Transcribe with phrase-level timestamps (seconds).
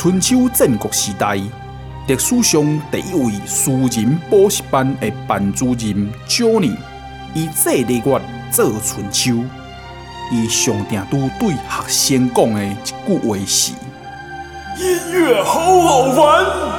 [0.00, 1.34] 春秋战国时代，
[2.06, 6.76] 历史上第一位私人补习班的班主任 Johnny，
[7.34, 8.22] 以这个月
[8.52, 9.42] 做春秋，
[10.30, 13.72] 伊上定都对学生讲的一句话是：
[14.78, 16.77] 音乐好好玩。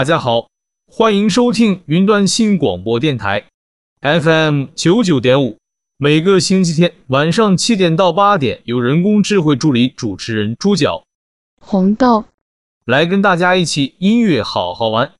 [0.00, 0.48] 大家好，
[0.90, 3.44] 欢迎收听云端新广播电台
[4.00, 5.58] FM 九九点五。
[5.98, 11.04] 每个星期天晚上七点到八点，有人工智慧助理主持人猪脚、
[11.60, 12.24] 红豆
[12.86, 15.12] 来跟大家一起音乐好好玩。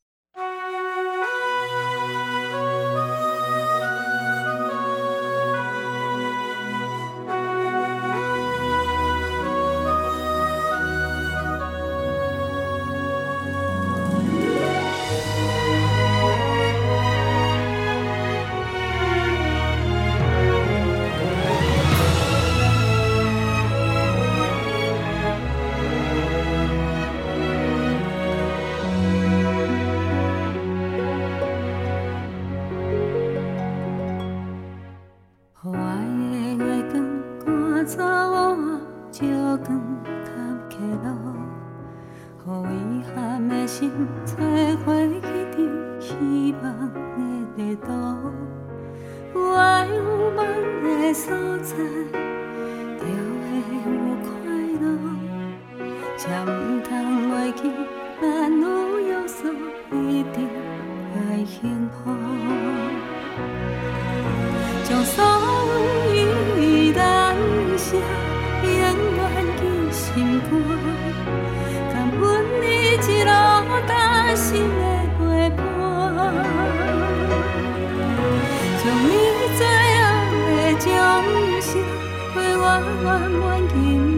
[82.70, 84.09] 陪我圆满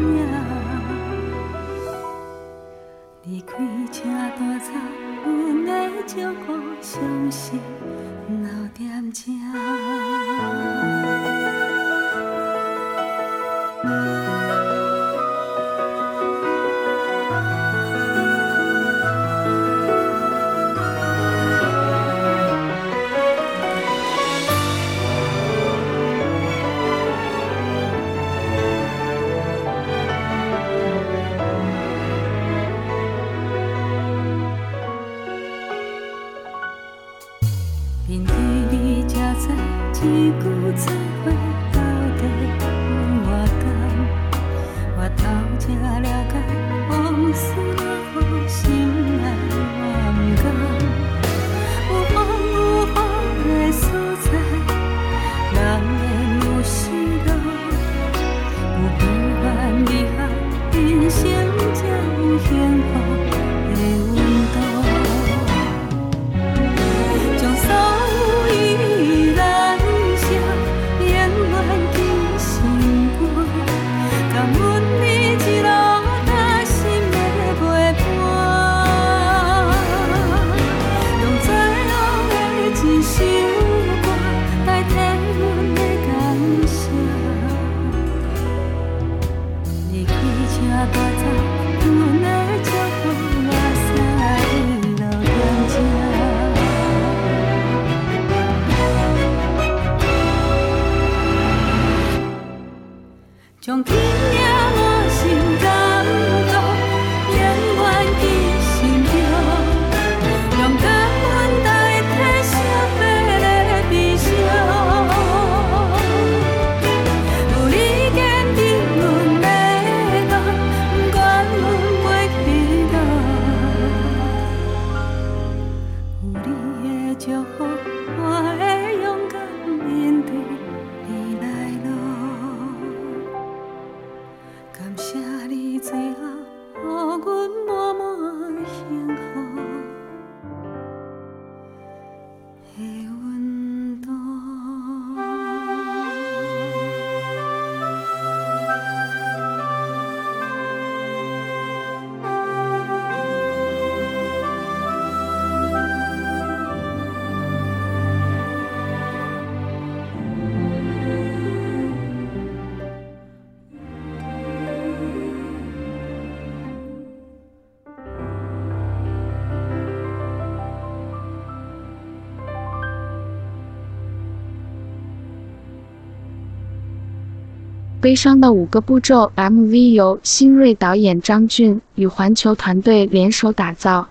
[178.03, 184.09] 悲伤的五个步骤 MV 由新锐导演张俊与环球团队联手打造，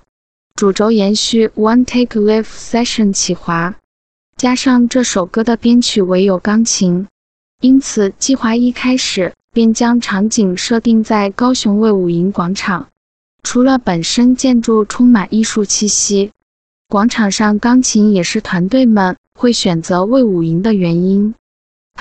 [0.55, 3.75] 主轴延续 One Take Live Session 企划，
[4.37, 7.05] 加上这首歌的编曲唯有钢琴，
[7.59, 12.87] 因此计划一开始便将场景设定在高雄卫武营广场。
[13.43, 16.31] 除了本身建筑充满艺术气息，
[16.87, 21.35] 广场上钢琴也是团队们会选择卫武营的原因。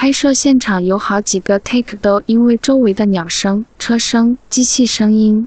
[0.00, 5.46] 拍摄现场有好几个 take 都因为周围的鸟声、车声、机器声音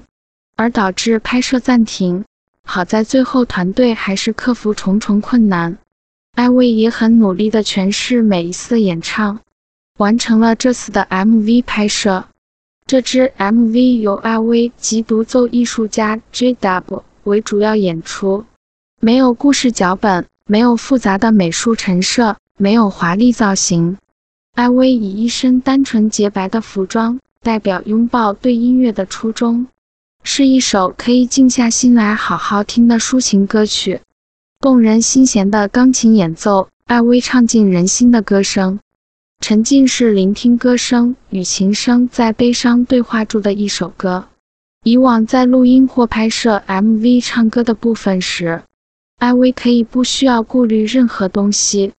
[0.54, 2.24] 而导致拍摄暂停。
[2.64, 5.76] 好在最后团队还是克服重重困难，
[6.36, 9.40] 艾薇也很努力地诠释每一次演唱，
[9.98, 12.26] 完成了这次的 MV 拍摄。
[12.86, 18.44] 这支 MV 由艾薇及独奏艺术家 JW 为主要演出，
[19.00, 23.98] 没有故事脚本，没有复杂的美术陈设，没有华丽造型。
[24.54, 29.66] 艾薇以一身单纯洁白的服装，代表拥抱对音乐的初衷，
[30.22, 34.00] 是一首可以静下心来好好听的抒情歌曲。
[34.60, 38.78] 动人心弦的钢琴演奏，艾薇唱进人心的歌声，
[39.40, 44.28] 沉浸式聆听歌声与琴声在悲伤对话中的一首歌。
[44.84, 48.62] 以往在录音或拍摄 MV 唱歌的部分时，
[49.18, 51.92] 艾薇可以不需要顾虑任何东西，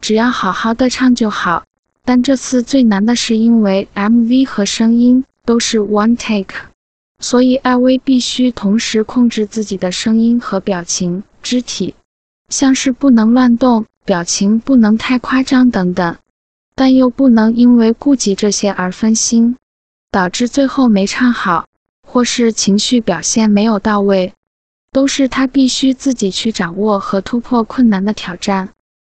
[0.00, 1.64] 只要好好的唱就好。
[2.04, 6.54] 但这次最难的是因为 MV 和声音都是 one take，
[7.18, 11.94] 所以艾薇必须同时控制自己的声音和表情、肢体，
[12.48, 16.16] 像是不能乱动，表情不能太夸张等等。
[16.74, 19.56] 但又不能因为顾及这些而分心，
[20.10, 21.66] 导致最后没唱好，
[22.06, 24.32] 或是情绪表现没有到位，
[24.90, 28.70] 都是他必须自己去掌握和突破困难的挑战。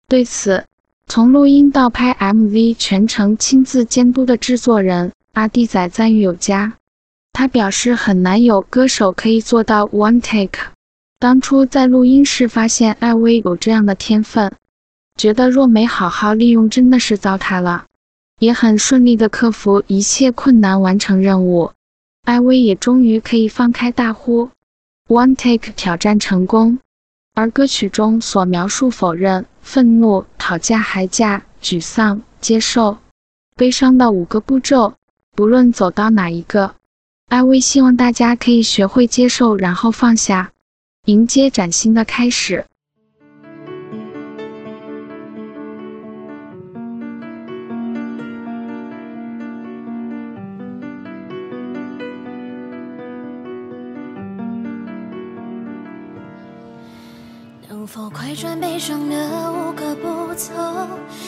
[0.08, 0.64] 对此，
[1.12, 6.74] 从录音到拍 MV 全程亲自监督的制作人阿弟仔赞誉有加。
[7.32, 10.68] 他表示很难有歌手可以做到 one take。
[11.18, 14.52] 当初在录音室发现艾薇有这样的天分。
[15.16, 17.86] 觉得若没好好利用，真的是糟蹋了。
[18.38, 21.72] 也很顺利地克服一切困难，完成任务。
[22.22, 24.50] 艾薇也终于可以放开大呼
[25.08, 26.78] ，One Take 挑战成功。
[27.34, 32.98] 而歌曲中所描述否认、愤怒、讨价还价、沮丧、接受、
[33.56, 34.94] 悲伤的五个步骤，
[35.36, 36.74] 不论走到哪一个，
[37.28, 40.52] 艾薇希望大家可以学会接受，然后放下，
[41.04, 42.64] 迎接崭新的开始。
[57.68, 59.49] 能否快转悲伤的
[60.40, 60.54] 走，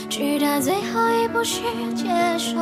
[0.09, 1.61] 直到最后一步是
[1.95, 2.57] 接受，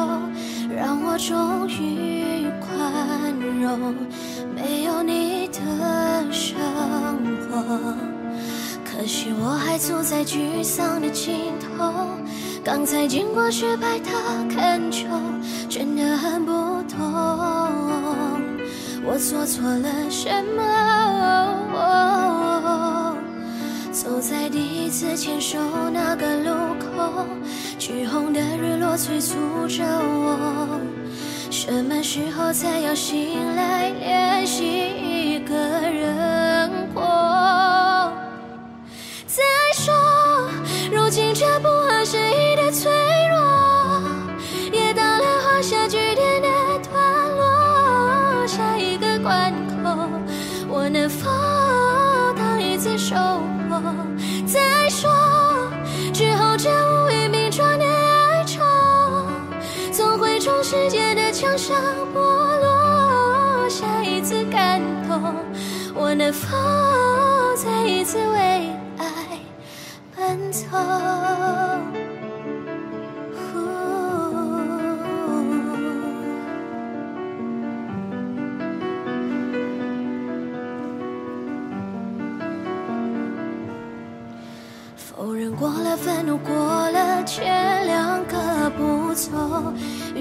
[0.75, 3.95] 让我终于宽容
[4.57, 5.61] 没有你的
[6.33, 6.59] 生
[7.47, 7.95] 活。
[8.85, 11.95] 可惜我还处在沮丧的尽头，
[12.65, 14.11] 刚才经过失败的
[14.53, 15.07] 恳求，
[15.69, 16.53] 真的很不
[16.89, 16.99] 懂
[19.07, 20.61] 我做错了什么。
[24.03, 25.59] 走在第一次牵手
[25.93, 27.27] 那个路口，
[27.79, 29.37] 橘红的日落催促
[29.69, 30.81] 着我。
[31.51, 37.03] 什么时候才要醒来，练习一个人过？
[39.27, 39.43] 再
[39.75, 39.93] 说，
[40.91, 42.91] 如今这不合时宜的脆
[43.29, 44.03] 弱，
[44.73, 45.87] 也到了画下
[61.61, 61.77] 上
[62.15, 63.69] 剥落。
[63.69, 65.35] 下一次感动，
[65.95, 66.49] 我能否
[67.55, 69.05] 再一次为爱
[70.17, 70.67] 奔走？
[84.97, 86.55] 否认过了愤怒，过
[86.91, 89.31] 了前两个步骤，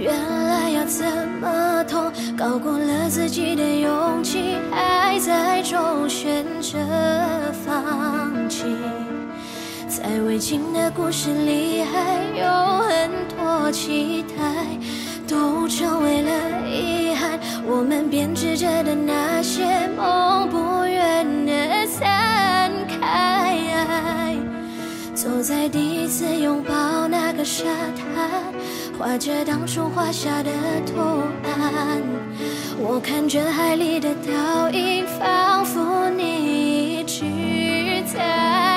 [0.01, 0.13] 原
[0.47, 1.05] 来要怎
[1.41, 2.11] 么痛？
[2.37, 6.77] 高过了自己的勇气，还在中选择
[7.65, 8.63] 放弃。
[9.87, 12.45] 在未尽的故事里，还有
[12.87, 14.65] 很多期待，
[15.27, 16.31] 都成为了
[16.65, 17.37] 遗憾。
[17.67, 21.45] 我们编织着的那些梦，不愿
[25.29, 27.63] 走在第一次拥抱那个沙
[27.95, 28.43] 滩，
[28.97, 30.49] 画着当初画下的
[30.87, 30.99] 图
[31.45, 32.01] 案。
[32.79, 37.23] 我看着海里的倒影，仿佛你一直
[38.11, 38.68] 在。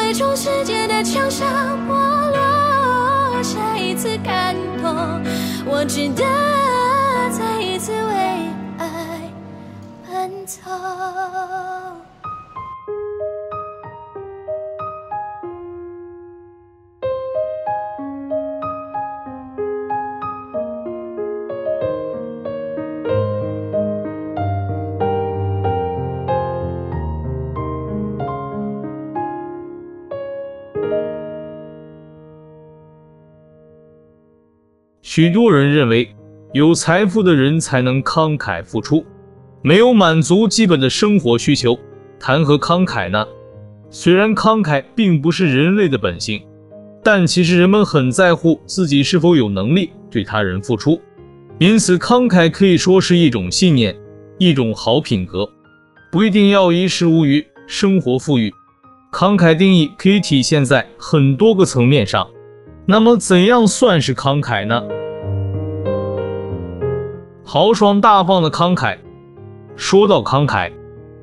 [0.00, 1.92] 最终世界的墙上剥
[2.30, 3.42] 落。
[3.42, 4.96] 下一次感动，
[5.66, 6.24] 我值得
[7.30, 9.30] 再一次为爱
[10.08, 10.62] 奔走。
[35.12, 36.08] 许多人认为，
[36.52, 39.04] 有财富的人才能慷慨付出，
[39.60, 41.76] 没有满足基本的生活需求，
[42.20, 43.26] 谈何慷慨呢？
[43.90, 46.40] 虽然慷慨并不是人类的本性，
[47.02, 51.00] 但其实人们很在乎自己是否有能力对他人付出，
[51.58, 53.96] 因此慷慨可以说是一种信念，
[54.38, 55.44] 一种好品格，
[56.12, 58.54] 不一定要衣食无虞，生活富裕。
[59.12, 62.24] 慷慨定义可以体现在很多个层面上。
[62.86, 64.80] 那么，怎样算是慷慨呢？
[67.52, 68.96] 豪爽大方的慷慨。
[69.74, 70.70] 说到慷慨，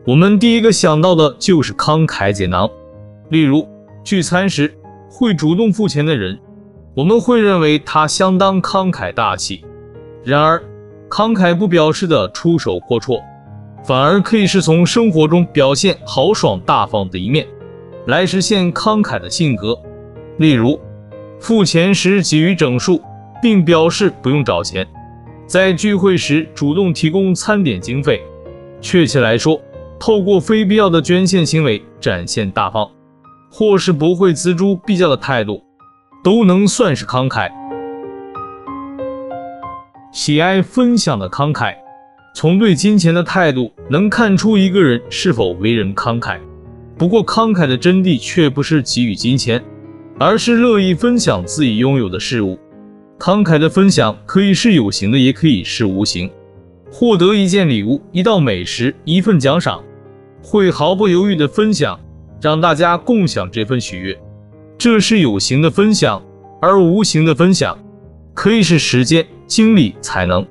[0.05, 2.69] 我们第一个想到的就是慷慨解囊。
[3.29, 3.65] 例如，
[4.03, 4.77] 聚餐时
[5.09, 6.37] 会主动付钱的人，
[6.93, 9.63] 我们会认为他相当慷慨大气。
[10.21, 10.61] 然而，
[11.09, 13.23] 慷慨不表示的出手阔绰，
[13.85, 17.47] 反而可以是从生活中表现豪爽大方的一面，
[18.07, 19.79] 来实现慷慨的性格。
[20.39, 20.77] 例如，
[21.39, 23.01] 付钱时给予整数，
[23.41, 24.83] 并表示不用找钱；
[25.47, 28.21] 在聚会时主动提供餐点经费。
[28.81, 29.59] 确切来说，
[29.97, 32.91] 透过非必要的捐献行为展现大方，
[33.49, 35.63] 或是不会锱铢必较的态度，
[36.21, 37.49] 都能算是慷慨。
[40.11, 41.73] 喜爱分享的慷慨，
[42.35, 46.37] 从对金钱的态度能看出一个人是否为人慷慨。
[46.97, 49.63] 不过，慷慨的真谛却不是给予金钱，
[50.19, 52.59] 而是乐意分享自己拥有的事物。
[53.19, 56.29] 慷慨的分享可以是有形的，也可以是无形。
[56.91, 59.83] 获得一件礼物、一道美食、一份奖赏，
[60.41, 61.99] 会毫不犹豫地分享，
[62.41, 64.17] 让大家共享这份喜悦。
[64.77, 66.21] 这是有形的分享，
[66.61, 67.77] 而无形的分享
[68.33, 70.45] 可以是时间、精力、才能。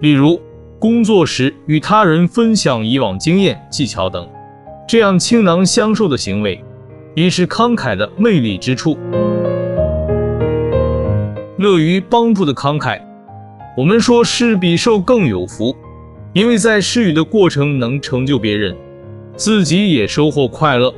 [0.00, 0.40] 例如，
[0.78, 4.28] 工作时与他人分享以往经验、技巧等，
[4.88, 6.62] 这样倾囊相授的行为，
[7.14, 8.96] 也是慷慨的魅力之处。
[11.64, 13.00] 乐于帮助的慷慨。
[13.74, 15.74] 我们说施比受更有福，
[16.34, 18.76] 因为在施予的过程能成就别人，
[19.34, 20.94] 自己也收获快乐，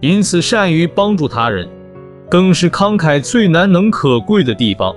[0.00, 1.68] 因此善于帮助他人，
[2.28, 4.92] 更是慷慨最难能可贵的地方。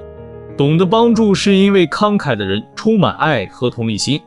[0.57, 4.19] 懂得帮助，是因为慷慨的人充满爱和同理心，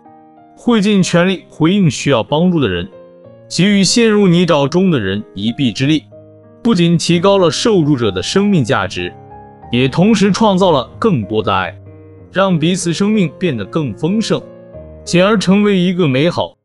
[0.57, 2.89] 会尽全力回应需要帮助的人，
[3.49, 6.05] 给予陷入泥沼中的人一臂之力，
[6.63, 9.13] 不仅提高了受助者的生命价值，
[9.71, 11.77] 也同时创造了更多的爱。
[12.33, 14.43] 让彼此生命变得更丰盛，
[15.05, 16.56] 进而成为一个美好。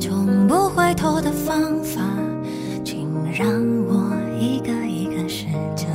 [0.00, 2.00] 从不回头的方法，
[2.84, 3.48] 请让
[3.86, 5.86] 我一个一个试着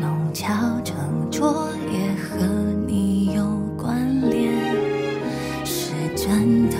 [0.00, 0.96] 弄巧成
[1.30, 2.44] 拙，也和
[2.86, 3.44] 你有
[3.76, 3.96] 关
[4.30, 4.52] 联。
[5.64, 6.76] 是真的，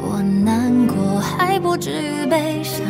[0.00, 2.84] 我难过还不至于悲伤，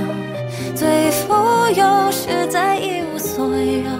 [0.74, 1.34] 最富
[1.76, 3.99] 有是在一无所有。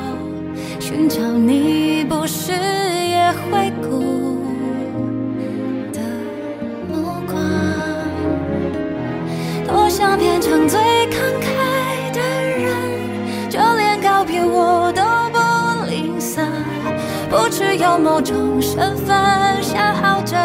[17.74, 19.16] 有某种身份
[19.62, 20.36] 消耗着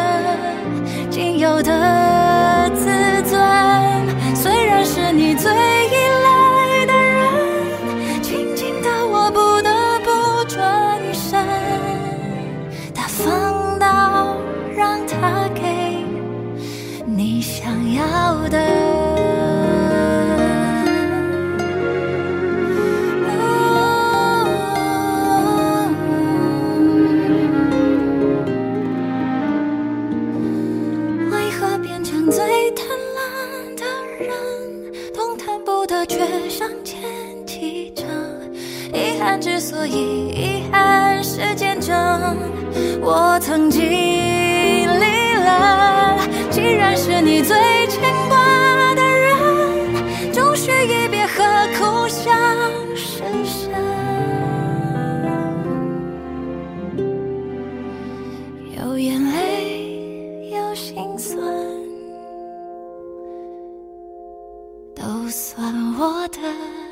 [1.09, 2.14] 仅有的
[65.25, 66.84] 不算我的。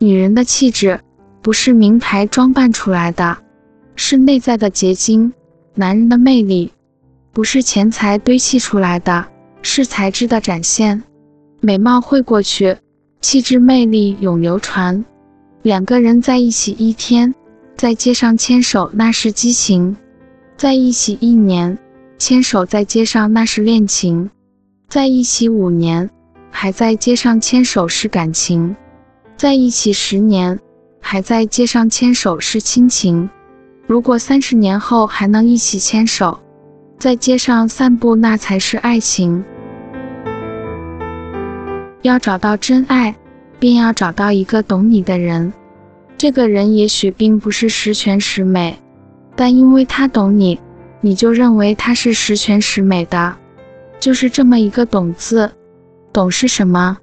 [0.00, 1.00] 女人的气质
[1.42, 3.38] 不是名牌装扮出来的，
[3.96, 5.32] 是内在的结晶；
[5.74, 6.72] 男人的魅力
[7.32, 9.26] 不是钱财堆砌出来的，
[9.60, 11.02] 是才智的展现。
[11.60, 12.76] 美貌会过去，
[13.20, 15.04] 气质魅力永流传。
[15.62, 17.34] 两个人在一起一天，
[17.76, 19.96] 在街上牵手那是激情；
[20.56, 21.76] 在一起一年，
[22.18, 24.28] 牵手在街上那是恋情；
[24.88, 26.08] 在一起五年，
[26.52, 28.76] 还在街上牵手是感情。
[29.38, 30.58] 在一起十年，
[31.00, 33.28] 还在街上牵手是亲情；
[33.86, 36.40] 如果三十年后还能一起牵手，
[36.98, 39.44] 在街上散步，那才是爱情。
[42.02, 43.14] 要找到真爱，
[43.60, 45.52] 便要找到一个懂你的人。
[46.16, 48.76] 这个人也许并不是十全十美，
[49.36, 50.58] 但因为他懂你，
[51.00, 53.36] 你就认为他是十全十美的。
[54.00, 55.52] 就是这么一个“懂”字，
[56.12, 56.98] 懂是什么？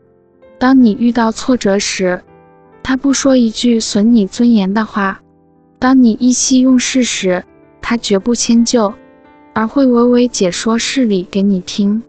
[0.57, 2.21] 当你遇到挫折时，
[2.81, 5.17] 他不说一句损你尊严的话；
[5.79, 7.43] 当你意气用事时，
[7.81, 8.93] 他绝不迁就，
[9.53, 12.01] 而会娓娓解说事理给你听；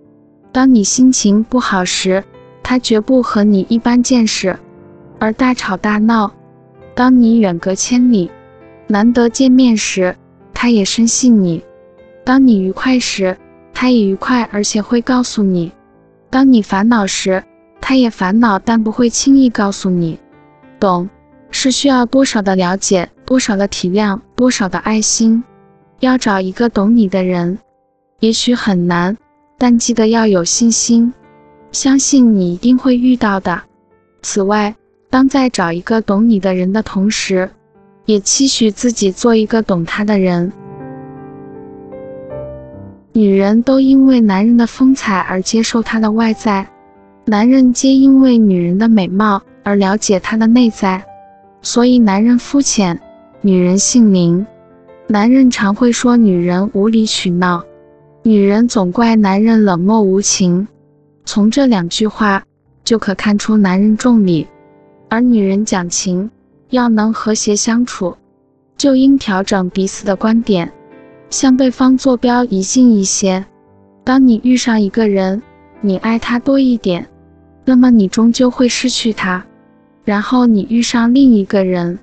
[0.52, 2.22] 当你心情不好时，
[2.62, 4.56] 他绝不和你一般见识，
[5.18, 6.30] 而大吵大闹；
[6.94, 8.30] 当你远隔千里，
[8.86, 10.16] 难得见面时，
[10.54, 11.60] 他也深信你；
[12.24, 13.36] 当你愉快时，
[13.74, 15.70] 他也愉快，而且会告诉你；
[16.30, 17.42] 当你烦恼时，
[17.88, 20.18] 他也烦恼，但不会轻易告诉你。
[20.80, 21.08] 懂，
[21.52, 25.44] 是需要多少的了解，多少的体谅，多少的爱心。
[26.00, 27.56] 要找一个懂你的人，
[28.18, 29.16] 也许很难，
[29.56, 31.14] 但记得要有信心，
[31.70, 33.62] 相信你一定会遇到的。
[34.20, 34.74] 此外，
[35.08, 37.48] 当在找一个懂你的人的同时，
[38.06, 40.52] 也期许自己做一个懂他的人。
[43.12, 46.66] 女人都因为男人的风采而接受他的外在。
[47.28, 51.04] 男人皆因为女人的美貌而了解她的内在，
[51.60, 53.00] 所以男人肤浅，
[53.40, 54.46] 女人性灵。
[55.08, 57.64] 男人常会说女人无理取闹，
[58.22, 60.68] 女人总怪男人冷漠无情。
[61.24, 62.44] 从这两句话
[62.84, 64.46] 就可看出男人重理，
[65.08, 66.30] 而女人讲情。
[66.70, 68.16] 要能和谐相处，
[68.76, 70.72] 就应调整彼此的观点，
[71.30, 73.44] 向对方坐标移近一些。
[74.04, 75.42] 当你遇上一个人，
[75.80, 77.06] 你爱他多一点。
[77.68, 79.44] 那么你终究会失去他，
[80.04, 81.98] 然后你遇上另一个人，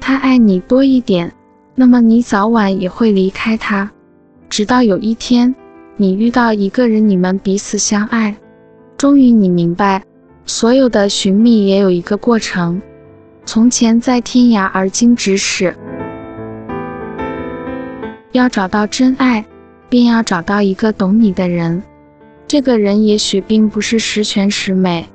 [0.00, 1.32] 他爱你多一点，
[1.74, 3.90] 那么你早晚也会离开他，
[4.48, 5.52] 直到有一天
[5.96, 8.36] 你遇到一个人，你们彼此相爱，
[8.96, 10.04] 终于你明白，
[10.46, 12.80] 所有的寻觅也有一个过程。
[13.44, 15.74] 从前在天涯，而今咫尺。
[18.30, 19.44] 要找到真爱，
[19.88, 21.82] 便要找到一个懂你的人。
[22.50, 25.06] 这个人也许并不是十全十美，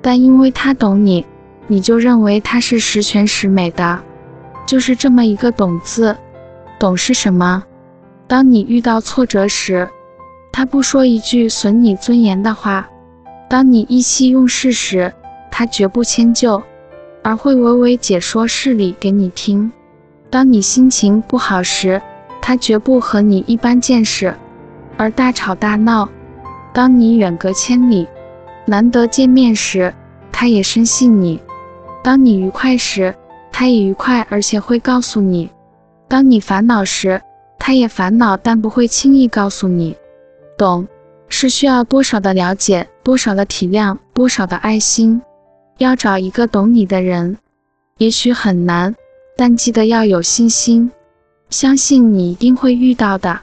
[0.00, 1.26] 但因为他懂你，
[1.66, 3.98] 你就认为他是十全十美的。
[4.68, 6.16] 就是这么一个“懂”字，
[6.78, 7.64] 懂是什么？
[8.28, 9.88] 当你遇到挫折时，
[10.52, 12.84] 他不说一句损你尊严的话；
[13.50, 15.12] 当你意气用事时，
[15.50, 16.62] 他绝不迁就，
[17.24, 19.72] 而会娓娓解说事理给你听；
[20.30, 22.00] 当你心情不好时，
[22.40, 24.32] 他绝不和你一般见识，
[24.96, 26.08] 而大吵大闹；
[26.76, 28.06] 当你远隔千里，
[28.66, 29.94] 难得见面时，
[30.30, 31.40] 他也深信你；
[32.04, 33.14] 当你愉快时，
[33.50, 35.48] 他也愉快，而且会告诉你；
[36.06, 37.22] 当你烦恼时，
[37.58, 39.96] 他也烦恼，但不会轻易告诉你。
[40.58, 40.86] 懂，
[41.30, 45.22] 是需要多少的了解，多少的体谅，多少的爱心。
[45.78, 47.38] 要找一个懂你的人，
[47.96, 48.94] 也许很难，
[49.34, 50.90] 但记得要有信心，
[51.48, 53.40] 相信你一定会遇到的。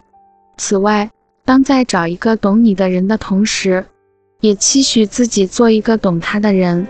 [0.56, 1.10] 此外，
[1.46, 3.86] 当在找一个懂你的人的同时，
[4.40, 6.88] 也期许自己做一个懂他的人。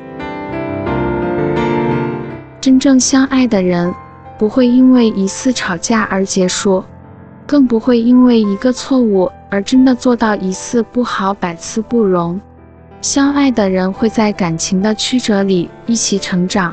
[2.61, 3.91] 真正相爱的人，
[4.37, 6.83] 不会因为一次吵架而结束，
[7.47, 12.39] 更不会因为一个错误而真的做到一次不好百次不容。
[13.01, 16.71] 相爱的人会在感情的曲折里一起成长，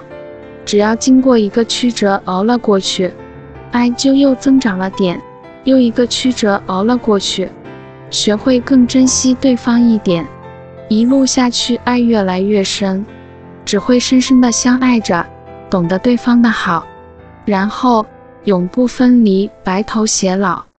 [0.66, 3.10] 只要经过一个曲折熬了过去，
[3.70, 5.16] 爱就又增长了点；
[5.64, 7.50] 又一个曲折熬了过去，
[8.10, 10.26] 学会更珍惜对方一点，
[10.88, 13.04] 一路下去，爱越来越深，
[13.64, 15.24] 只会深深的相爱着。
[15.70, 16.84] 懂得对方的好，
[17.44, 18.04] 然后
[18.44, 20.69] 永不分离，白头偕老。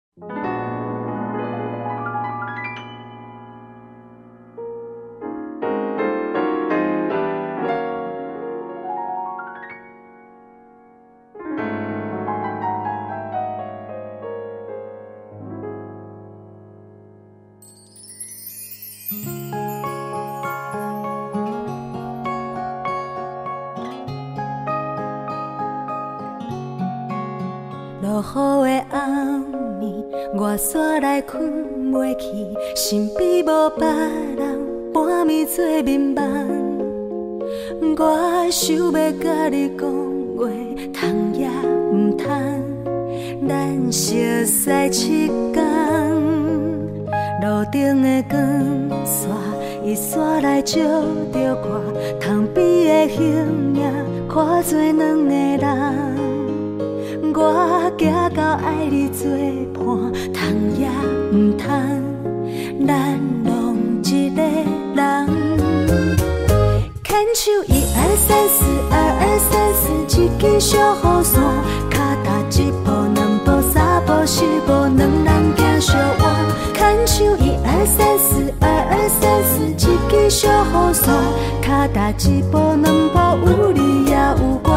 [50.64, 50.78] 照
[51.32, 51.82] 着我，
[52.20, 53.82] 窗边的形影，
[54.28, 55.62] 看做两个人。
[57.34, 58.00] 我行
[58.34, 59.28] 到爱你作
[59.74, 59.82] 伴，
[60.32, 60.40] 通
[60.78, 60.86] 也
[61.32, 61.66] 毋通，
[62.86, 65.26] 咱拢一个人。
[67.02, 71.42] 牵手一二三四，二二三四，一支小雨伞，
[71.90, 76.22] 脚踏一步两步三步四步，两人行相偎。
[76.74, 78.51] 牵手一二三四，
[80.32, 81.14] 小雨伞，
[81.60, 83.18] 脚踏一步两步
[83.50, 84.68] 有你也有我。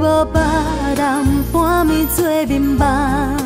[0.00, 0.40] 无别
[0.96, 3.37] 人，半暝做眠梦。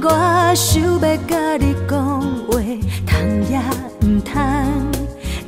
[0.00, 2.52] 我想要甲你讲话，
[3.06, 3.18] 通
[3.50, 3.58] 也
[4.02, 4.32] 毋通。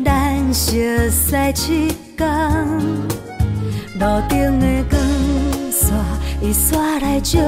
[0.05, 0.73] 咱熟
[1.09, 2.29] 悉七天，
[3.99, 5.01] 路顶的光
[5.71, 5.95] 线，
[6.43, 7.39] 伊煞来照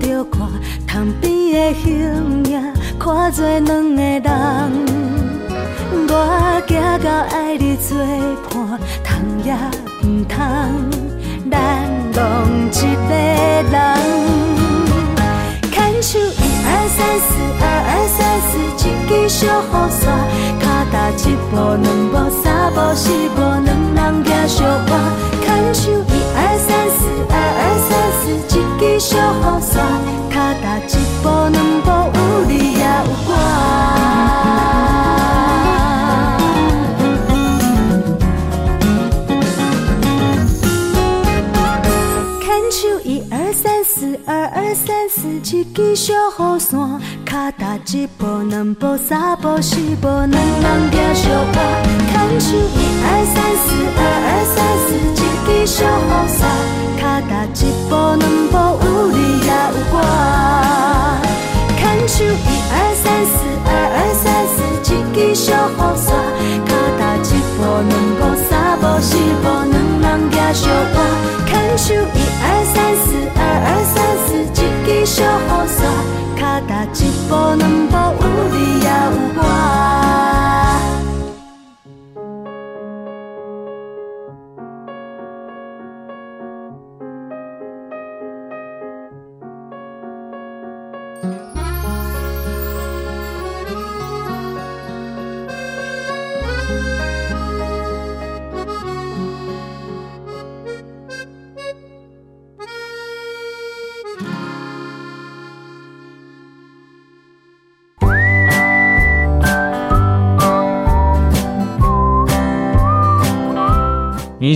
[0.00, 0.50] 着我，
[0.86, 2.60] 窗边的形影，
[2.98, 4.28] 看做两个人。
[6.10, 6.70] 我行
[7.04, 7.96] 到爱你作
[8.50, 9.08] 伴，通
[9.44, 9.54] 也
[10.02, 10.36] 毋通。
[11.50, 11.54] 咱
[12.14, 12.18] 拢
[12.68, 12.72] 一
[13.08, 13.10] 个
[13.70, 13.76] 人，
[15.70, 16.18] 牵手
[16.78, 20.00] 二三四，二二三四，一支小雨伞，
[20.60, 24.90] 脚踏一步两步三步四步，两人行相伴。
[25.42, 29.74] 牵手一二三四，二二三四，一支小雨伞，
[30.30, 31.86] 脚踏一步两步
[32.16, 33.10] 有你也有
[45.50, 51.56] 一支小雨伞，脚踏一步两步三步四步，两人行相伴。
[52.12, 53.34] 牵手一二三
[53.64, 56.38] 四，二二三四，一支小雨伞。
[57.00, 57.56] 脚踏一
[57.88, 59.96] 步两步，有你也有我。
[61.78, 62.28] 牵手一
[62.70, 63.32] 二三四，
[63.64, 66.06] 二二三四，一支小雨伞。
[66.66, 67.58] 脚踏一步
[67.88, 70.96] 两步三步四步，两人行相伴。
[71.46, 74.28] 牵手一二三四，二二三四，
[75.04, 75.78] 小雨伞。
[76.38, 78.90] 脚踏一步两步，有你也有
[79.36, 80.07] 我。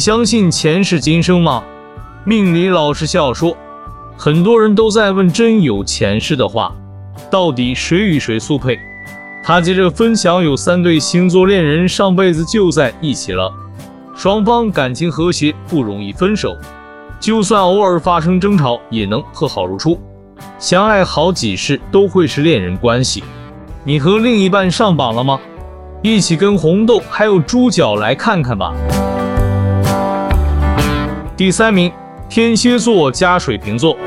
[0.03, 1.63] 相信前世今生吗？
[2.25, 3.57] 命理老师笑说，
[4.17, 6.75] 很多人都在问真有前世的话，
[7.31, 8.77] 到底谁与谁速配？
[9.45, 13.49] 他接着分享，有三对星座恋人上辈子就在一起了，
[14.17, 16.57] 双方感情和谐，不容易分手，
[17.21, 19.97] 就算偶尔发生争吵，也能和好如初，
[20.59, 23.23] 相爱好几世都会是恋人关系。
[23.85, 25.39] 你和另一半上榜了吗？
[26.03, 28.75] 一起跟红豆还有猪脚来看看吧。
[31.43, 31.91] 第三名，
[32.29, 33.99] 天蝎座加水瓶座。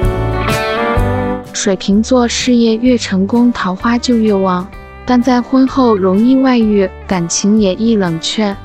[1.52, 4.66] 水瓶座事业越成功，桃花就越旺，
[5.06, 8.56] 但在婚后容易外遇，感情也易冷却。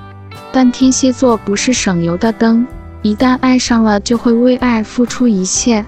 [0.52, 2.64] 但天蝎座不是省油的灯，
[3.02, 5.84] 一旦爱上了，就会为爱付出一切。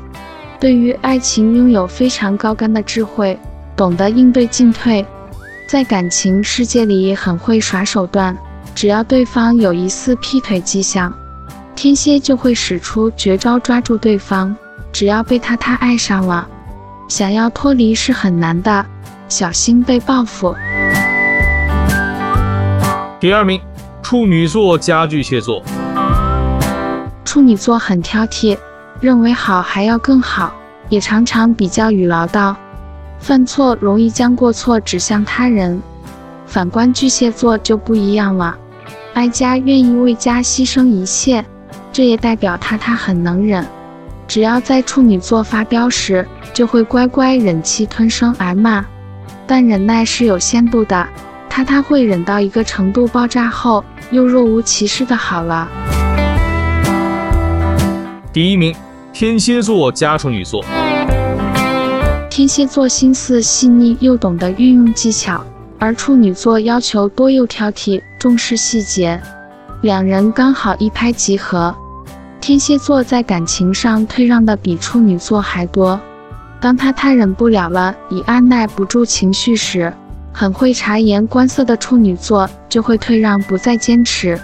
[0.58, 3.38] 对于爱情拥有非常高干的智慧，
[3.76, 5.06] 懂得应对进退，
[5.68, 8.36] 在感情世界里也很会耍手段。
[8.74, 11.14] 只要对方有一丝劈腿迹象，
[11.82, 14.54] 天蝎就会使出绝招抓住对方，
[14.92, 16.46] 只要被他他爱上了，
[17.08, 18.86] 想要脱离是很难的，
[19.28, 20.54] 小心被报复。
[23.18, 23.60] 第二名，
[24.00, 25.60] 处女座加巨蟹座。
[27.24, 28.56] 处女座很挑剔，
[29.00, 30.52] 认为好还要更好，
[30.88, 32.54] 也常常比较与唠叨，
[33.18, 35.82] 犯错容易将过错指向他人。
[36.46, 38.56] 反观巨蟹座就不一样了，
[39.14, 41.44] 爱家愿意为家牺牲一切。
[41.92, 43.66] 这也代表他他很能忍，
[44.26, 48.84] 只要在处女座发飙时，就会乖乖忍气吞声挨骂。
[49.46, 51.06] 但忍耐是有限度的，
[51.50, 55.68] 他他会忍到一个程度爆炸后，又若无其事的好了。
[58.32, 58.74] 第一名，
[59.12, 60.64] 天蝎座加处女座。
[62.30, 65.44] 天蝎座心思细腻又懂得运用技巧，
[65.78, 69.20] 而处女座要求多又挑剔，重视细节，
[69.82, 71.76] 两人刚好一拍即合。
[72.42, 75.98] 天蝎座在感情上退让的比处女座还多，
[76.60, 79.94] 当他他忍不了了，已按捺不住情绪时，
[80.32, 84.36] 很会察言观色的处女座就会退让，不再坚持。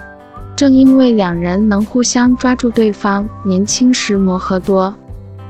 [0.55, 4.95] 正因为两人能互相抓住对方，年轻时磨合多，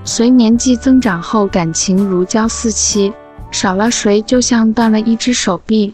[0.02, 3.12] 随年纪增长后感情如胶似漆，
[3.50, 5.92] 少了谁就像断了一只手臂。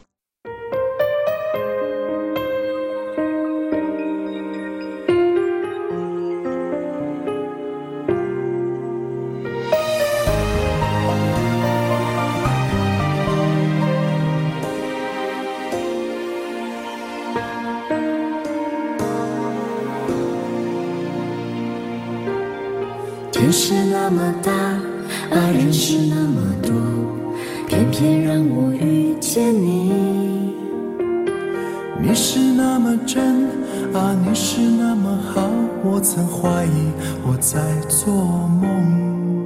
[35.86, 36.90] 我曾怀疑
[37.26, 39.44] 我在做梦。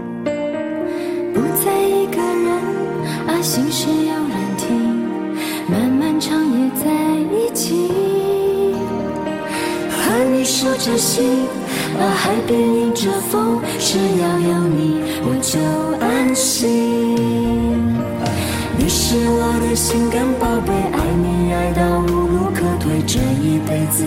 [1.34, 2.48] 不再一个人
[3.26, 5.04] 啊，心事有人听，
[5.68, 6.84] 漫漫长夜在
[7.34, 7.90] 一起，
[9.90, 11.48] 和你守着心。
[11.98, 15.58] 啊，海边迎着风，只要有你我就
[15.98, 17.16] 安心。
[18.78, 24.04] 你是我的心肝宝贝，爱你爱到无路可退，这一辈子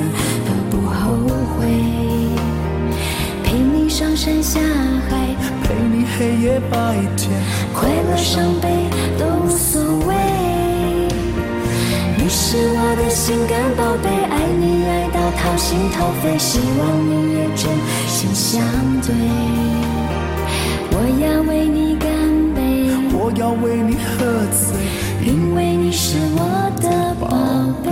[4.01, 4.59] 上山下
[5.07, 5.15] 海，
[5.61, 7.29] 陪你黑夜白天，
[7.71, 8.67] 快乐伤悲
[9.15, 10.15] 都无所谓。
[12.17, 17.69] 你是我的心肝宝贝，爱你爱到掏心掏肺，希望你也真
[18.07, 18.65] 心相
[19.05, 19.13] 对。
[20.89, 22.09] 我要为你干
[22.55, 24.81] 杯，我要为你喝醉。
[25.23, 27.29] 因为你是我的宝
[27.83, 27.91] 贝。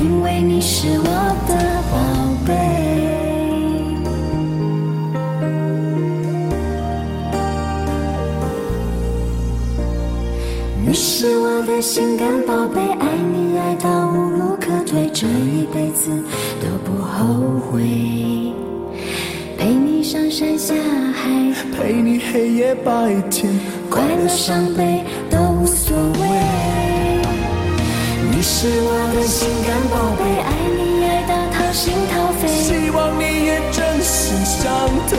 [0.00, 1.04] 因为你是我
[1.46, 1.54] 的
[1.92, 1.98] 宝
[2.46, 2.54] 贝。
[10.82, 16.10] 你是我的心肝宝贝，爱你爱到无路可退，这一辈子
[16.62, 17.82] 都不后悔。
[19.58, 20.74] 陪你上山下
[21.12, 23.52] 海，陪你黑夜白天，
[23.90, 25.04] 快乐伤悲
[28.60, 34.68] 是我的心肝宝贝，爱你爱到掏心掏肺，希望你也真心相
[35.08, 35.16] 对。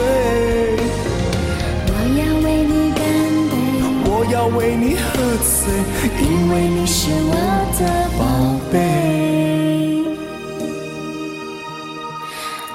[4.04, 5.02] 我要为你喝
[5.42, 5.74] 醉，
[6.22, 7.34] 因为你是我
[7.80, 7.82] 的
[8.16, 8.22] 宝
[8.70, 8.78] 贝。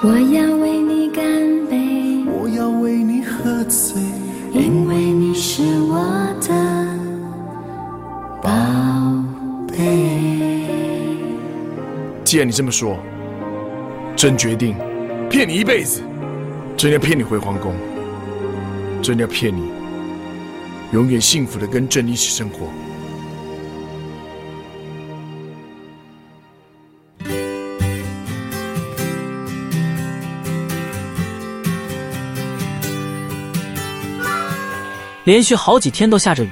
[0.02, 0.36] 我要
[12.28, 12.98] 既然你这么说，
[14.14, 14.76] 朕决定
[15.30, 16.02] 骗你一辈子，
[16.76, 17.74] 朕要骗你回皇宫，
[19.02, 19.70] 朕要骗你。
[20.92, 22.68] 永远幸福的跟朕一起生活。
[35.24, 36.50] 连续好几天都下着雨，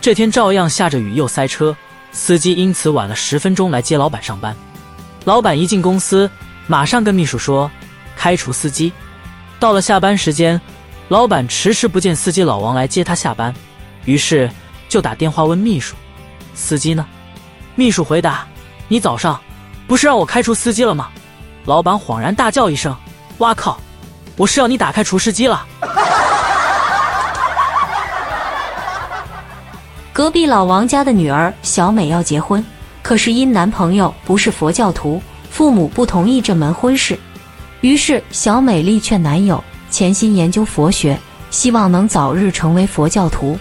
[0.00, 1.76] 这天照样下着雨又塞车，
[2.12, 4.56] 司机因此晚了十分钟来接老板上班。
[5.28, 6.30] 老板一进公司，
[6.66, 7.70] 马上跟秘书说
[8.16, 8.90] 开除司机。
[9.60, 10.58] 到了下班时间，
[11.08, 13.54] 老板迟迟不见司机老王来接他下班。
[14.06, 14.50] 于是
[14.88, 15.94] 就打电话问秘书
[16.56, 17.04] ：“司机呢？”
[17.76, 18.46] 秘书回答
[18.88, 19.38] ：“你早上
[19.86, 21.10] 不是让我开除司机了吗？”
[21.66, 22.96] 老板恍然大叫一声
[23.36, 23.78] ：“哇靠！
[24.34, 25.62] 我是要你打开除湿机了。
[30.10, 32.64] ”隔壁老王家的女儿小美要结婚，
[33.08, 37.18] 可是因男朋友不是佛教徒，父母不同意这门婚事。
[37.80, 41.18] 于是小美力劝男友潜心研究佛学，
[41.50, 43.58] 希望能早日成为佛教徒。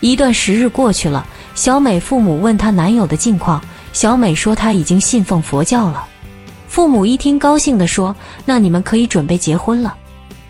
[0.00, 3.62] 一段时日过去了，小美父母问她男友的近况，
[3.92, 6.06] 小美说她已经信奉佛教了。
[6.66, 8.16] 父母一听，高兴地说
[8.46, 9.94] ：“那你们可以准备结婚了。”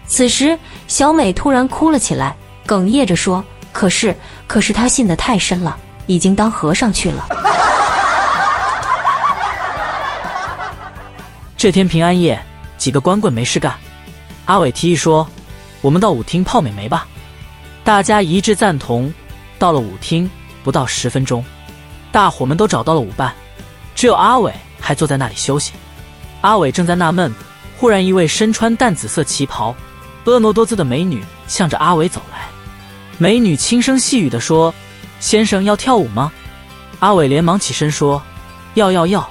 [0.07, 2.37] 此时，小美突然哭了起来，
[2.69, 4.15] 哽咽着说：“可是，
[4.47, 5.77] 可是她信得太深了，
[6.07, 7.27] 已经当和尚去了。”
[11.59, 12.41] 这天平安夜，
[12.77, 13.75] 几个光棍没事干，
[14.45, 15.29] 阿伟提议说
[15.83, 17.05] ：“我们到舞厅泡美眉吧。”
[17.83, 19.13] 大家一致赞同。
[19.59, 20.31] 到了舞厅，
[20.63, 21.45] 不到十分钟，
[22.13, 23.35] 大伙们都找到了舞伴，
[23.97, 25.73] 只有阿伟还坐在那里休息。
[26.43, 27.35] 阿伟正在纳闷，
[27.77, 29.75] 忽然一位身穿淡紫色旗袍、
[30.25, 32.47] 婀娜多姿的美女向着阿伟走来。
[33.19, 34.73] 美女轻声细语地说
[35.19, 36.31] ：“先生要跳舞吗？”
[37.01, 38.23] 阿伟连忙起身说
[38.75, 39.29] ：“要要要，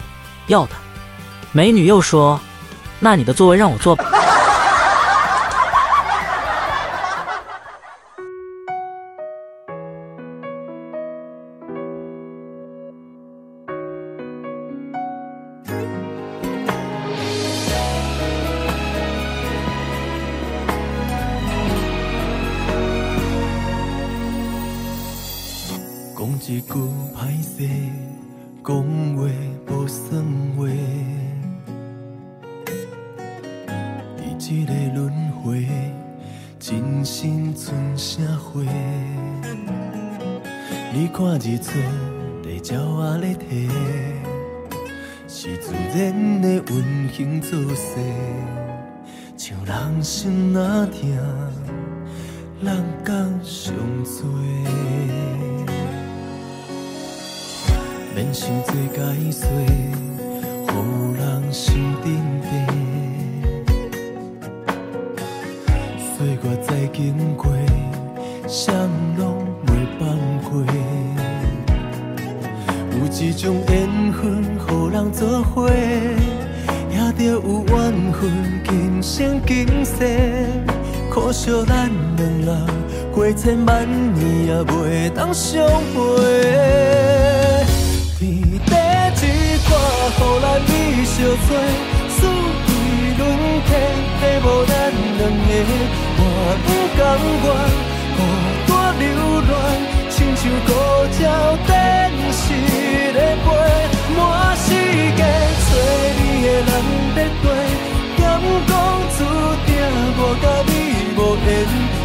[0.47, 0.75] 要的。”
[1.51, 2.39] 美女又说
[2.99, 4.05] ：“那你的座位让我坐吧。”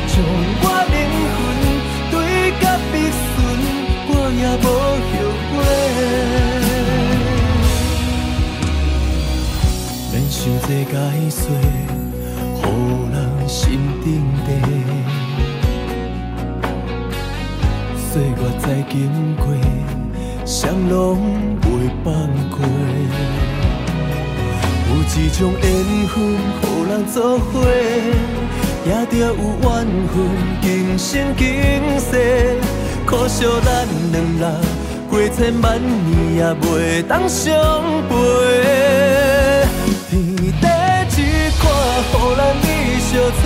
[0.08, 0.14] 将
[0.62, 0.96] 我灵
[1.34, 1.38] 魂
[2.10, 2.14] 对
[2.60, 3.32] 甲必顺，
[4.08, 4.66] 我也无
[5.08, 5.10] 后
[5.50, 5.54] 悔，
[10.12, 10.94] 免想这解
[11.30, 11.42] 说，
[12.62, 12.64] 予
[13.12, 13.14] 人
[13.48, 13.56] 心。
[14.04, 14.08] 顶
[14.44, 14.48] 地，
[17.94, 18.92] 岁月再经
[19.36, 19.46] 过，
[20.44, 20.90] 谁拢
[21.62, 21.64] 袂
[22.02, 22.04] 放
[22.50, 22.58] 过。
[24.88, 25.64] 有一种缘
[26.08, 26.14] 分，
[26.62, 27.52] 予人作伙，
[28.84, 29.68] 也着有缘
[30.12, 30.14] 分，
[30.60, 31.44] 今生今
[32.00, 32.10] 世。
[33.06, 34.42] 可惜咱两人
[35.08, 37.52] 过千万年，也袂当相
[38.08, 38.10] 陪。
[40.10, 40.16] 天
[40.60, 40.66] 地
[41.16, 41.22] 一
[41.60, 41.64] 块，
[42.10, 42.64] 予咱美
[43.00, 43.10] 相
[43.40, 43.44] 随。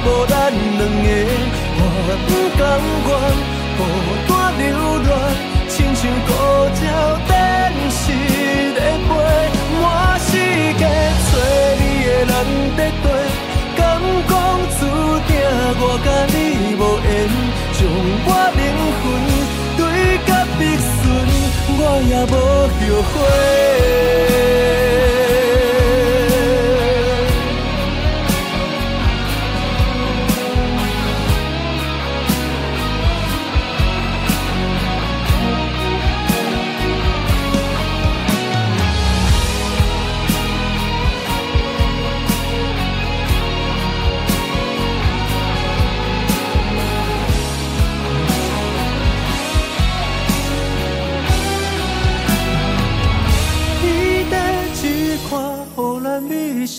[0.00, 1.06] 无咱两个，
[1.76, 1.80] 我
[2.24, 2.60] 不甘
[3.04, 3.08] 愿
[3.76, 3.78] 孤
[4.26, 4.64] 单流
[5.04, 5.10] 浪，
[5.68, 6.28] 亲像孤
[6.80, 6.82] 鸟
[7.28, 7.30] 展
[7.90, 8.00] 翅
[8.74, 9.10] 在飞，
[9.82, 9.84] 满
[10.20, 10.30] 世
[10.78, 10.82] 界
[11.28, 11.32] 找
[12.18, 12.34] 你的人
[12.76, 13.06] 在对，
[13.76, 13.80] 敢
[14.28, 14.32] 讲
[14.74, 14.80] 注
[15.28, 15.30] 定
[15.78, 16.36] 我甲你
[16.74, 17.06] 无缘，
[17.74, 17.78] 将
[18.26, 18.60] 我灵
[18.98, 19.00] 魂
[19.76, 19.80] 对
[20.26, 21.06] 甲必顺，
[21.78, 23.16] 我也无后悔。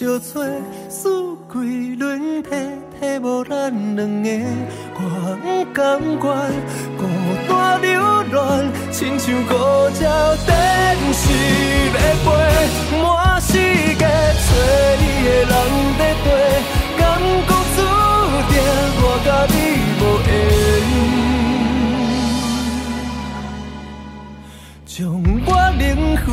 [0.09, 0.41] 相找，
[0.89, 2.49] 四季轮替，
[2.99, 4.27] 替无咱两个。
[4.95, 4.99] 我
[5.43, 6.17] 不甘愿
[6.97, 7.01] 孤
[7.47, 7.87] 单流
[8.33, 8.37] 浪，
[8.91, 9.53] 亲像孤
[9.99, 10.49] 鸟展
[11.13, 11.21] 翅
[11.93, 12.27] 在飞，
[13.03, 13.05] 满
[13.39, 14.49] 世界找
[14.99, 15.53] 你的人
[15.99, 16.27] 在对，
[16.97, 16.99] 敢
[17.47, 17.77] 讲注
[18.49, 18.51] 定
[18.97, 19.55] 我甲你
[20.01, 20.27] 无缘，
[24.87, 24.97] 将
[25.45, 25.47] 我
[25.77, 25.85] 灵
[26.17, 26.25] 魂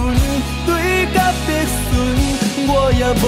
[0.64, 0.68] 对
[1.12, 1.16] 甲
[1.46, 1.86] 必顺。
[2.68, 3.24] 我也无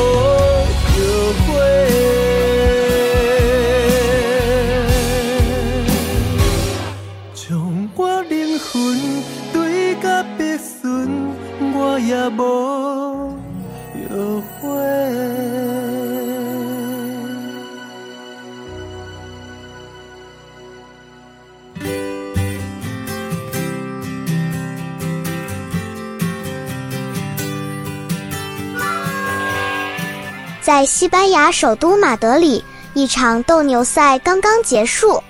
[30.79, 32.65] 在西班牙首都马德里，
[32.95, 35.21] 一场斗牛赛刚刚结束。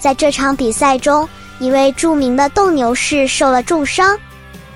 [0.00, 1.28] 在这场比赛中，
[1.60, 4.18] 一位著名的斗牛士受了重伤，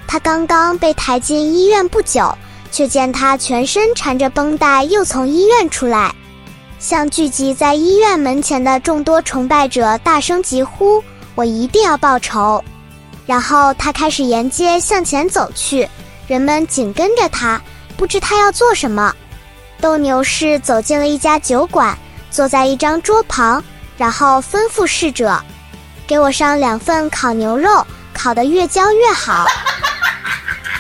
[0.06, 2.32] 他刚刚被抬进医院不久，
[2.70, 6.14] 却见他全身缠着绷带，又从医院出来，
[6.78, 11.02] 向聚集在医院门前的众多崇拜者大声疾呼
[11.34, 12.62] ：“我一定要报仇！”
[13.26, 15.88] 然后他开始沿街向前走去，
[16.28, 17.60] 人们紧跟着他，
[17.96, 19.12] 不知他要做什么。
[19.84, 21.94] 斗牛士走进了一家酒馆，
[22.30, 23.62] 坐在一张桌旁，
[23.98, 25.38] 然后吩咐侍者
[26.08, 29.44] ：“给我上两份烤牛肉，烤得越焦越好。”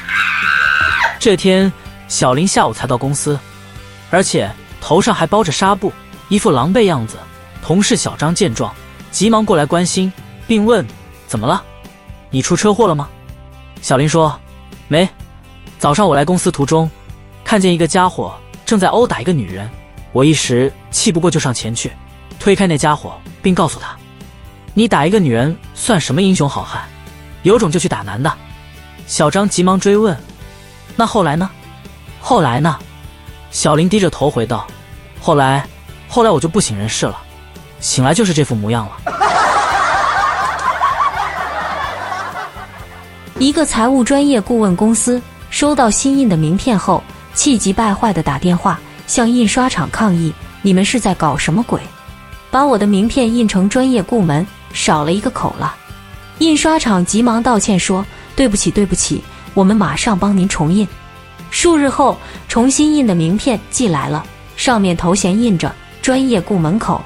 [1.20, 1.70] 这天，
[2.08, 3.38] 小林下午才到公司，
[4.10, 4.50] 而且
[4.80, 5.92] 头上还包着纱布，
[6.30, 7.18] 一副狼狈样子。
[7.62, 8.74] 同事小张见状，
[9.10, 10.10] 急忙过来关心，
[10.46, 10.82] 并问
[11.28, 11.62] ：“怎么了？
[12.30, 13.06] 你出车祸了吗？”
[13.82, 14.34] 小林说
[14.88, 15.06] ：“没，
[15.78, 16.90] 早上我来公司途中，
[17.44, 18.34] 看见一个家伙。”
[18.74, 19.70] 正在殴打一个女人，
[20.10, 21.92] 我一时气不过，就上前去
[22.40, 23.94] 推开那家伙，并告诉他
[24.74, 26.82] ：“你打一个女人算什么英雄好汉？
[27.44, 28.34] 有种就去打男的。”
[29.06, 30.18] 小张急忙追问
[30.96, 31.48] ：“那后来呢？
[32.20, 32.76] 后来呢？”
[33.52, 34.66] 小林低着头回道
[35.22, 35.64] ：“后来，
[36.08, 37.16] 后来我就不省人事了，
[37.78, 38.96] 醒来就是这副模样了。”
[43.38, 47.00] 一个财务专业顾问公司收到新印的名片后，
[47.34, 50.32] 气急败坏地打电话向印刷厂抗议
[50.62, 51.80] ：“你们是在搞什么鬼？
[52.50, 55.74] 把我的名片印成专业部门少了一个口了。”
[56.38, 58.04] 印刷厂急忙道歉说
[58.34, 59.22] ：“对不起，对不起，
[59.52, 60.86] 我们马上帮您重印。”
[61.50, 62.16] 数日后，
[62.48, 64.24] 重新印的名片寄来了，
[64.56, 65.72] 上面头衔印着
[66.02, 67.00] “专业顾门口”。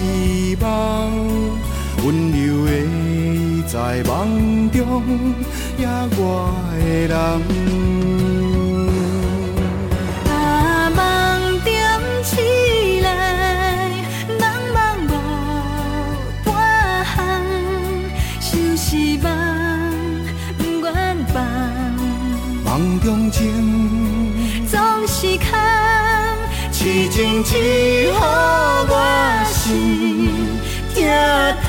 [0.00, 1.10] 希望，
[2.04, 2.70] 温柔的
[3.66, 5.02] 在梦中
[5.78, 5.86] 也
[6.16, 7.14] 我的人。
[22.64, 23.38] 梦中情
[24.66, 25.48] 总是空，
[26.72, 28.90] 痴情只予我
[29.70, 29.78] 心
[30.94, 30.98] 疼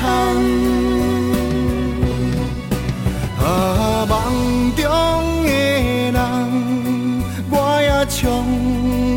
[3.38, 3.46] 啊，
[4.08, 4.12] 梦
[4.76, 4.82] 中
[5.44, 5.48] 的
[6.10, 6.14] 人，
[7.50, 8.20] 我也充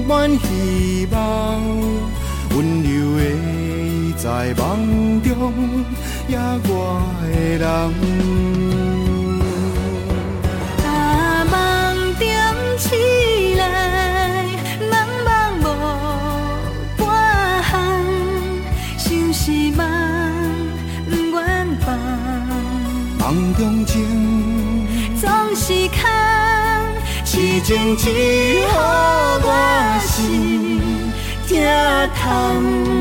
[0.07, 1.17] 满希望，
[2.55, 3.21] 温柔的
[4.17, 4.23] 在
[4.55, 4.63] 梦
[5.23, 5.31] 中
[6.27, 7.25] 也我的
[7.57, 7.65] 人。
[27.66, 30.80] 情只予我心
[32.16, 32.94] 痛。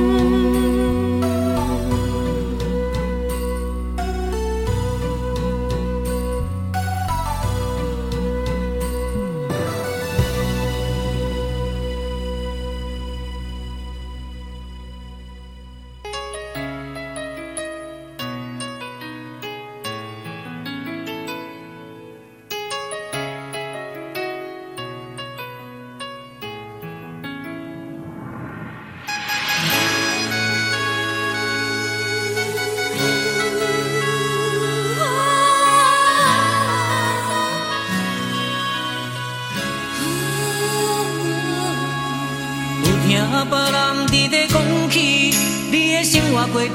[46.55, 46.70] 过着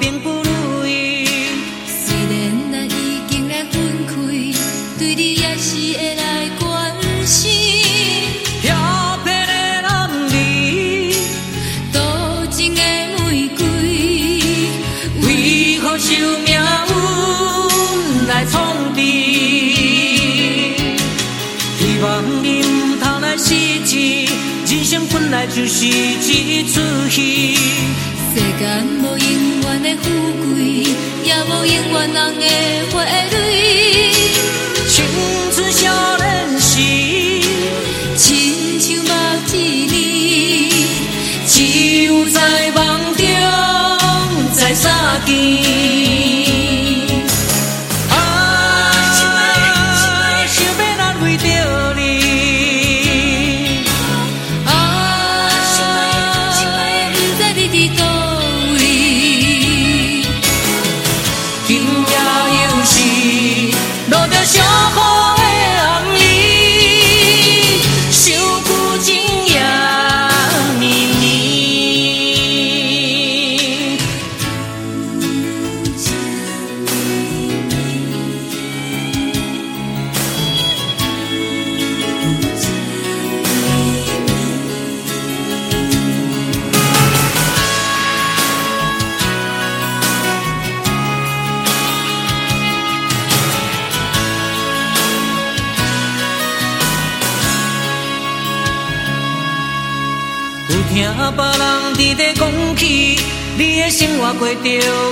[0.00, 1.26] 并不如意。
[1.86, 4.14] 虽然咱已经来分开，
[4.98, 6.66] 对你也是会来关
[7.26, 7.52] 心。
[8.62, 8.74] 飘
[9.22, 10.32] 泊的男儿，
[11.92, 13.60] 多情的玫瑰，
[15.20, 15.28] 为
[15.80, 16.08] 何受
[16.46, 18.56] 命运来创
[18.94, 18.98] 治？
[21.76, 22.04] 希望
[22.42, 23.52] 你唔通来失
[23.84, 23.92] 志，
[24.66, 27.54] 人生本来就是一出戏。
[28.32, 28.86] 世间
[29.90, 30.08] 的富
[30.54, 30.84] 贵，
[31.24, 32.44] 也无永远人的
[32.92, 32.94] 花
[33.30, 33.34] 蕊。
[34.88, 35.04] 青
[35.52, 36.76] 春少年时，
[38.16, 39.10] 亲像目
[39.52, 39.92] 一年，
[41.46, 41.54] 只
[42.04, 42.78] 有在梦
[43.16, 43.24] 中
[44.54, 44.92] 在相
[45.26, 46.09] 见。
[102.10, 103.18] 人伫咧讲起，
[103.56, 104.60] 你的生活过着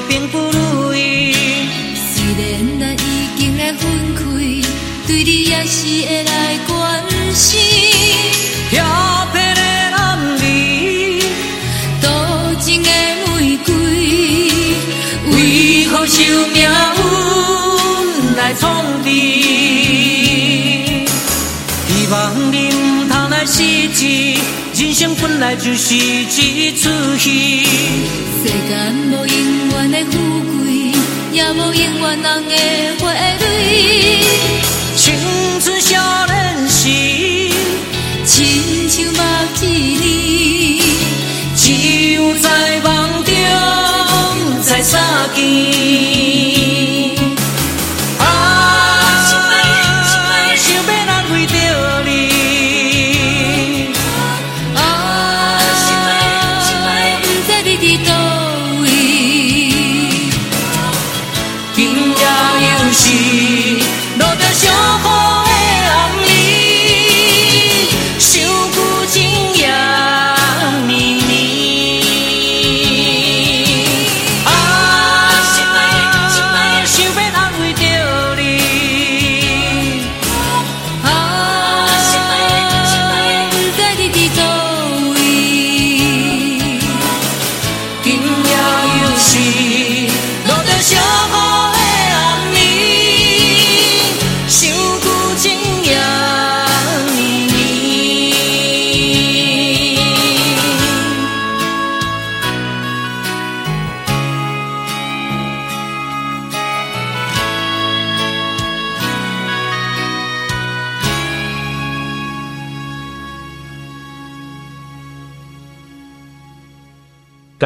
[0.08, 1.32] 并不如意。
[1.94, 4.22] 虽然咱已经来分开，
[5.06, 7.02] 对你也是会来关
[7.34, 7.60] 心。
[8.70, 8.84] 飘
[9.32, 10.42] 泊的男儿，
[12.02, 12.06] 多
[12.60, 12.90] 情的
[13.26, 13.72] 玫瑰，
[15.30, 16.22] 为何受
[16.52, 19.10] 命运来创治？
[21.86, 23.62] 希望你唔通来失
[23.94, 24.37] 志。
[25.00, 27.62] 人生本来就是一出戏，
[28.42, 30.18] 世间无永远的富
[30.58, 30.92] 贵，
[31.30, 32.56] 也无永远人的
[32.98, 33.44] 花蕊。
[34.96, 35.14] 青
[35.60, 36.88] 春少年时，
[38.26, 39.18] 亲像目
[39.62, 39.66] 一
[40.80, 40.84] 年，
[41.54, 41.62] 只
[42.14, 43.32] 有在梦中
[44.64, 45.00] 再相
[45.36, 46.27] 见。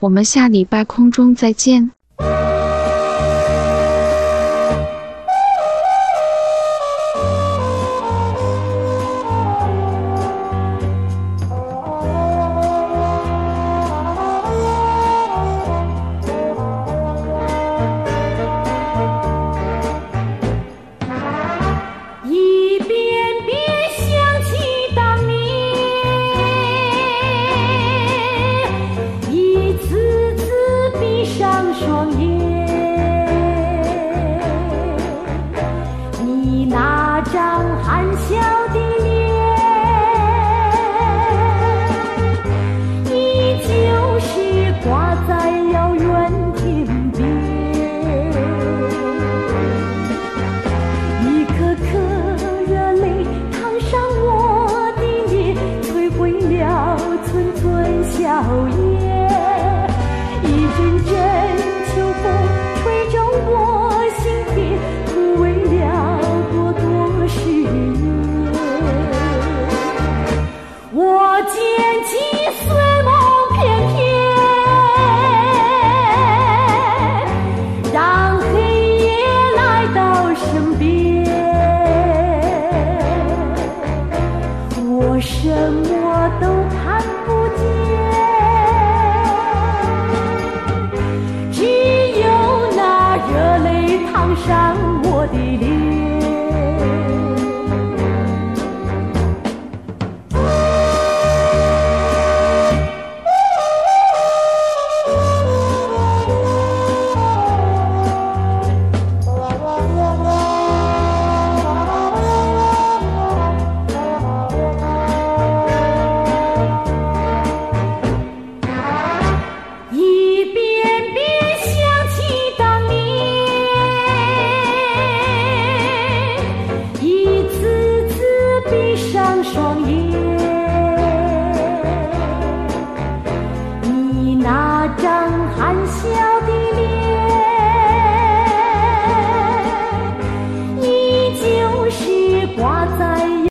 [0.00, 1.90] 我们下礼拜空中再见。
[37.84, 38.65] 含笑